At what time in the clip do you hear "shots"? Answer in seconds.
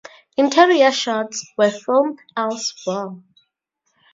0.91-1.47